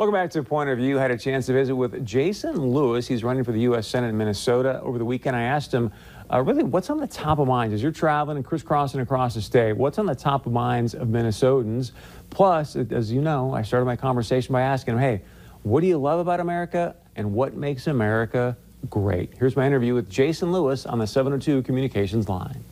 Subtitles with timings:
[0.00, 0.96] Welcome back to Point of View.
[0.96, 3.06] Had a chance to visit with Jason Lewis.
[3.06, 3.86] He's running for the U.S.
[3.86, 4.80] Senate in Minnesota.
[4.80, 5.92] Over the weekend, I asked him,
[6.32, 9.42] uh, really, what's on the top of minds as you're traveling and crisscrossing across the
[9.42, 9.74] state?
[9.74, 11.92] What's on the top of minds of Minnesotans?
[12.30, 15.22] Plus, as you know, I started my conversation by asking him, hey,
[15.64, 18.56] what do you love about America and what makes America
[18.88, 19.34] great?
[19.38, 22.64] Here's my interview with Jason Lewis on the 702 Communications Line.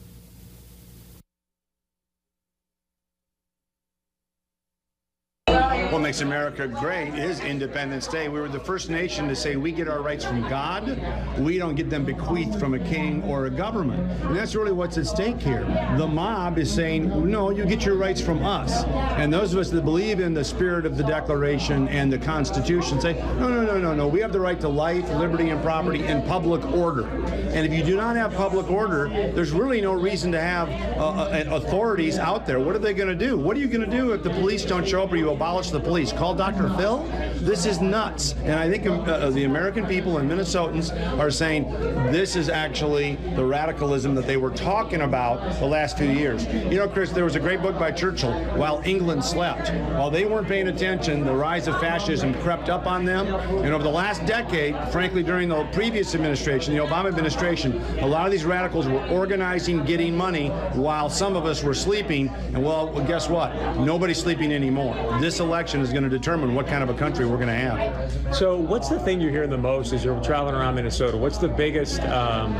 [5.91, 8.29] What makes America great is Independence Day.
[8.29, 11.01] We were the first nation to say we get our rights from God.
[11.39, 14.11] We don't get them bequeathed from a king or a government.
[14.25, 15.65] And that's really what's at stake here.
[15.97, 18.85] The mob is saying, no, you get your rights from us.
[19.17, 23.01] And those of us that believe in the spirit of the Declaration and the Constitution
[23.01, 24.09] say, no, no, no, no, no.
[24.09, 27.07] We have the right to life, liberty, and property and public order.
[27.07, 31.09] And if you do not have public order, there's really no reason to have uh,
[31.09, 32.61] uh authorities out there.
[32.61, 33.39] What are they going to do?
[33.39, 35.71] What are you going to do if the police don't show up or you abolish
[35.71, 36.13] the police.
[36.13, 36.69] Call Dr.
[36.77, 36.99] Phil.
[37.37, 38.35] This is nuts.
[38.43, 41.71] And I think uh, uh, the American people and Minnesotans are saying
[42.13, 46.47] this is actually the radicalism that they were talking about the last few years.
[46.47, 49.71] You know, Chris, there was a great book by Churchill, While England Slept.
[49.95, 53.27] While they weren't paying attention, the rise of fascism crept up on them.
[53.27, 58.27] And over the last decade, frankly, during the previous administration, the Obama administration, a lot
[58.27, 62.29] of these radicals were organizing, getting money, while some of us were sleeping.
[62.29, 63.55] And well, guess what?
[63.79, 64.95] Nobody's sleeping anymore.
[65.21, 67.55] This this election is going to determine what kind of a country we're going to
[67.55, 68.35] have.
[68.35, 71.19] So, what's the thing you're hearing the most as you're traveling around Minnesota?
[71.19, 72.55] What's the biggest um,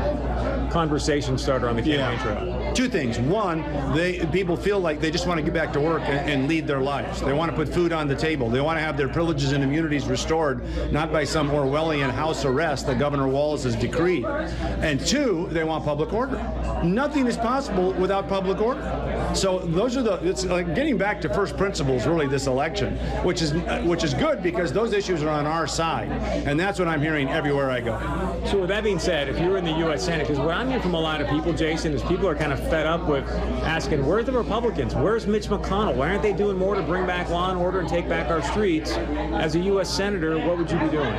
[0.69, 2.21] conversation starter on the campaign yeah.
[2.21, 2.58] trail?
[2.79, 3.19] Two things.
[3.19, 3.61] One,
[3.93, 6.65] they people feel like they just want to get back to work and, and lead
[6.65, 7.19] their lives.
[7.19, 8.49] They want to put food on the table.
[8.49, 12.87] They want to have their privileges and immunities restored, not by some Orwellian house arrest
[12.87, 14.23] that Governor Walz has decreed.
[14.23, 16.37] And two, they want public order.
[16.81, 19.29] Nothing is possible without public order.
[19.35, 20.13] So those are the.
[20.25, 22.07] It's like getting back to first principles.
[22.07, 23.51] Really, this election, which is
[23.83, 26.07] which is good because those issues are on our side,
[26.47, 28.41] and that's what I'm hearing everywhere I go.
[28.45, 30.05] So with that being said, if you're in the U.S.
[30.05, 32.53] Senate, because what I'm hearing from a lot of people, Jason, is people are kind
[32.53, 33.27] of fed up with
[33.63, 34.95] asking, "Where's the Republicans?
[34.95, 35.95] Where's Mitch McConnell?
[35.95, 38.41] Why aren't they doing more to bring back law and order and take back our
[38.41, 38.91] streets?"
[39.33, 39.89] As a U.S.
[39.89, 41.13] senator, what would you be doing?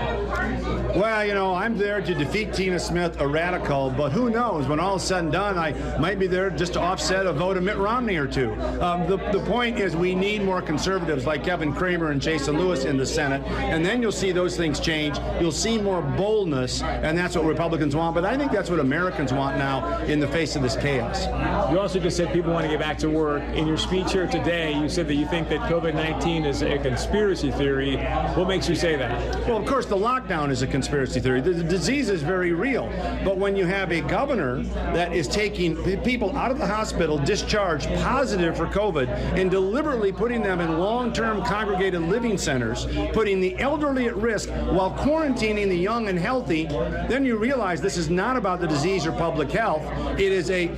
[0.96, 4.66] Well, you know, I'm there to defeat Tina Smith, a radical, but who knows?
[4.66, 7.56] When all is said and done, I might be there just to offset a vote
[7.56, 8.52] of Mitt Romney or two.
[8.80, 12.84] Um, the, the point is, we need more conservatives like Kevin Cramer and Jason Lewis
[12.84, 15.16] in the Senate, and then you'll see those things change.
[15.40, 18.14] You'll see more boldness, and that's what Republicans want.
[18.14, 21.26] But I think that's what Americans want now in the face of this chaos.
[21.70, 23.42] You also just said people want to get back to work.
[23.54, 26.78] In your speech here today, you said that you think that COVID 19 is a
[26.78, 27.96] conspiracy theory.
[28.34, 29.46] What makes you say that?
[29.46, 31.41] Well, of course, the lockdown is a conspiracy theory.
[31.41, 32.88] The, disease is very real.
[33.24, 34.62] But when you have a governor
[34.94, 39.08] that is taking people out of the hospital discharged positive for COVID
[39.38, 44.48] and deliberately putting them in long term congregated living centers, putting the elderly at risk
[44.48, 49.06] while quarantining the young and healthy, then you realize this is not about the disease
[49.06, 49.82] or public health.
[50.18, 50.68] It is a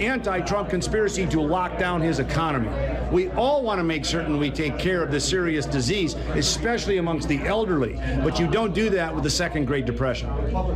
[0.43, 2.69] anti-Trump conspiracy to lock down his economy.
[3.13, 7.29] We all want to make certain we take care of the serious disease, especially amongst
[7.29, 8.01] the elderly.
[8.25, 10.31] But you don't do that with the second Great Depression.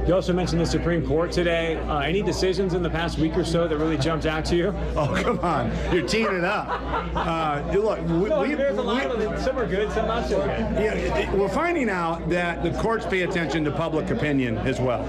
[0.07, 1.77] You also mentioned the Supreme Court today.
[1.77, 4.75] Uh, any decisions in the past week or so that really jumped out to you?
[4.97, 5.71] Oh, come on.
[5.93, 6.81] You're teeing it up.
[7.15, 9.39] Uh, look, we, no, we, there's a lot we, of them.
[9.43, 10.49] Some are good, some not so good.
[10.49, 15.03] Yeah, we're finding out that the courts pay attention to public opinion as well.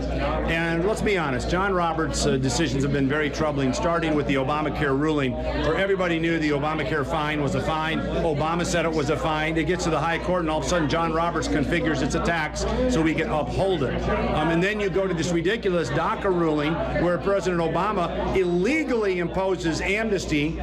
[0.50, 4.36] And let's be honest, John Roberts' uh, decisions have been very troubling, starting with the
[4.36, 8.00] Obamacare ruling, where everybody knew the Obamacare fine was a fine.
[8.34, 9.58] Obama said it was a fine.
[9.58, 12.14] It gets to the high court, and all of a sudden, John Roberts configures it's
[12.14, 12.62] a tax
[12.94, 13.96] so we can uphold it.
[14.36, 18.06] Um, and then you go to this ridiculous DACA ruling where President Obama
[18.38, 20.58] illegally imposes amnesty.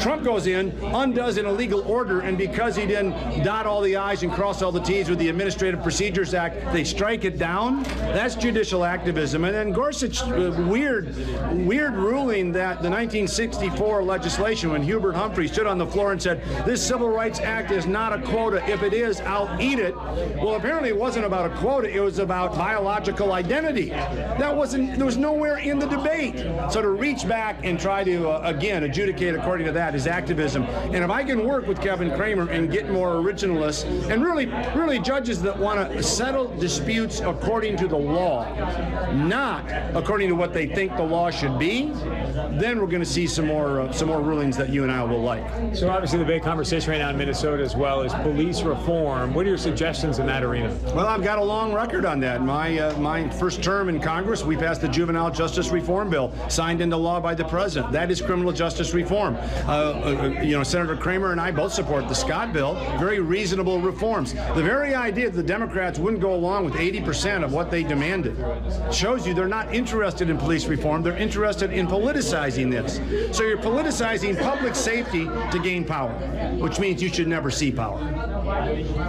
[0.00, 4.24] Trump goes in, undoes an illegal order, and because he didn't dot all the I's
[4.24, 7.84] and cross all the T's with the Administrative Procedures Act, they strike it down.
[8.16, 9.44] That's judicial activism.
[9.44, 11.14] And then Gorsuch, uh, weird,
[11.52, 16.42] weird ruling that the 1964 legislation, when Hubert Humphrey stood on the floor and said,
[16.64, 18.62] This Civil Rights Act is not a quota.
[18.70, 19.94] If it is, I'll eat it.
[19.94, 23.90] Well, apparently it wasn't about a quota, it was about biological identity.
[23.90, 26.38] That wasn't, there was nowhere in the debate.
[26.70, 30.64] So to reach back and try to, uh, again, adjudicate according to that is activism.
[30.64, 34.98] And if I can work with Kevin Cramer and get more originalists and really, really
[34.98, 38.44] judges that want to settle disputes according to the law,
[39.12, 41.92] not according to what they think the law should be,
[42.52, 45.02] then we're going to see some more, uh, some more rulings that you and I
[45.04, 45.41] will like.
[45.74, 49.34] So obviously the big conversation right now in Minnesota as well is police reform.
[49.34, 50.76] What are your suggestions in that arena?
[50.94, 52.42] Well, I've got a long record on that.
[52.42, 56.80] My uh, my first term in Congress, we passed the Juvenile Justice Reform Bill, signed
[56.80, 57.92] into law by the president.
[57.92, 59.36] That is criminal justice reform.
[59.66, 62.74] Uh, uh, you know, Senator Cramer and I both support the Scott bill.
[62.98, 64.34] Very reasonable reforms.
[64.34, 68.36] The very idea that the Democrats wouldn't go along with 80% of what they demanded
[68.92, 71.02] shows you they're not interested in police reform.
[71.02, 72.96] They're interested in politicizing this.
[73.36, 76.12] So you're politicizing public safety to gain power,
[76.58, 77.98] which means you should never see power.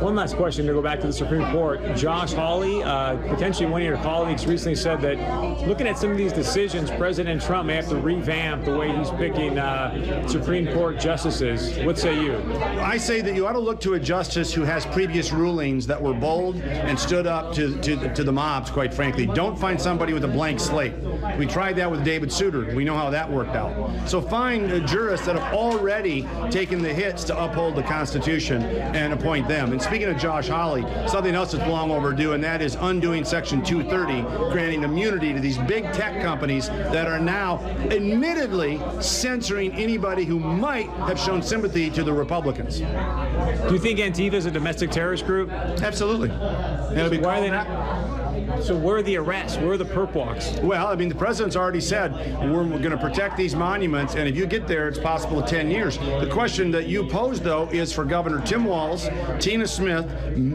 [0.01, 1.95] One last question to go back to the Supreme Court.
[1.95, 6.17] Josh Hawley, uh, potentially one of your colleagues, recently said that looking at some of
[6.17, 10.99] these decisions, President Trump may have to revamp the way he's picking uh, Supreme Court
[10.99, 11.77] justices.
[11.85, 12.35] What say you?
[12.79, 16.01] I say that you ought to look to a justice who has previous rulings that
[16.01, 19.25] were bold and stood up to, to, to the mobs, quite frankly.
[19.25, 20.93] Don't find somebody with a blank slate.
[21.37, 22.75] We tried that with David Souter.
[22.75, 23.73] We know how that worked out.
[24.07, 26.02] So find jurists that have already
[26.51, 29.71] taken the hits to uphold the Constitution and appoint them.
[29.71, 33.63] And speaking of Josh Hawley, something else that's long overdue, and that is undoing Section
[33.63, 37.59] 230, granting immunity to these big tech companies that are now
[37.89, 42.79] admittedly censoring anybody who might have shown sympathy to the Republicans.
[42.79, 45.49] Do you think Antifa is a domestic terrorist group?
[45.51, 46.29] Absolutely.
[46.29, 48.22] Be Why are they not?
[48.63, 49.57] So where are the arrests?
[49.57, 50.51] Where are the perp walks?
[50.61, 52.13] Well, I mean, the president's already said
[52.51, 55.97] we're, going to protect these monuments, and if you get there, it's possible 10 years.
[55.97, 59.09] The question that you pose, though, is for Governor Tim Walz,
[59.39, 60.05] Tina Smith,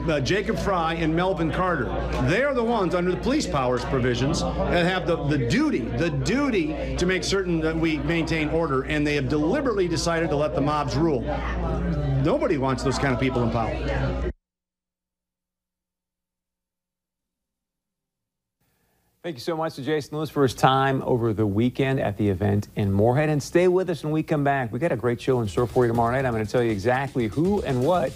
[0.09, 1.85] uh, Jacob Frey, and Melvin Carter.
[2.29, 6.97] They're the ones under the police powers provisions that have the, the duty, the duty
[6.97, 10.61] to make certain that we maintain order, and they have deliberately decided to let the
[10.61, 11.23] mobs rule.
[12.25, 14.33] Nobody wants those kind of people in power.
[19.25, 22.29] Thank you so much to Jason Lewis for his time over the weekend at the
[22.29, 23.29] event in Moorhead.
[23.29, 24.73] And stay with us when we come back.
[24.73, 26.25] We got a great show in store for you tomorrow night.
[26.25, 28.13] I'm going to tell you exactly who and what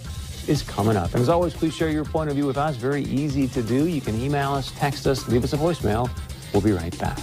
[0.47, 1.13] is coming up.
[1.13, 2.77] And as always, please share your point of view with us.
[2.77, 3.85] Very easy to do.
[3.85, 6.09] You can email us, text us, leave us a voicemail.
[6.53, 7.19] We'll be right back.